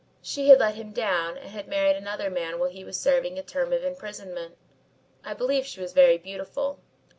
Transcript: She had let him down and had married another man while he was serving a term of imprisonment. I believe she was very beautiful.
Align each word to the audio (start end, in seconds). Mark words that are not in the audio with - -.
She 0.23 0.49
had 0.49 0.57
let 0.57 0.73
him 0.73 0.93
down 0.93 1.37
and 1.37 1.51
had 1.51 1.67
married 1.67 1.95
another 1.95 2.31
man 2.31 2.57
while 2.57 2.71
he 2.71 2.83
was 2.83 2.99
serving 2.99 3.37
a 3.37 3.43
term 3.43 3.71
of 3.71 3.83
imprisonment. 3.85 4.57
I 5.23 5.35
believe 5.35 5.63
she 5.67 5.79
was 5.79 5.93
very 5.93 6.17
beautiful. 6.17 6.79